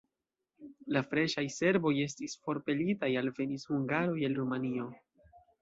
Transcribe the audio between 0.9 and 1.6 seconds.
La freŝaj